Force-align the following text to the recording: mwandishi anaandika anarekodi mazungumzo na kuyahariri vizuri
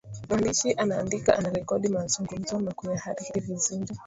mwandishi 0.29 0.73
anaandika 0.73 1.37
anarekodi 1.37 1.89
mazungumzo 1.89 2.59
na 2.59 2.71
kuyahariri 2.71 3.39
vizuri 3.39 3.87